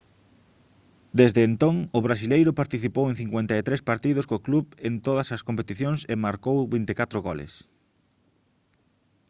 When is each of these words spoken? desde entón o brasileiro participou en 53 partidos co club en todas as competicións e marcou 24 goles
desde 1.19 1.41
entón 1.49 1.75
o 1.97 1.99
brasileiro 2.07 2.57
participou 2.61 3.05
en 3.07 3.15
53 3.21 3.87
partidos 3.89 4.25
co 4.29 4.43
club 4.47 4.65
en 4.87 4.93
todas 5.05 5.27
as 5.35 5.45
competicións 5.47 5.99
e 6.11 6.13
marcou 6.25 6.57
24 6.75 7.19
goles 7.27 7.53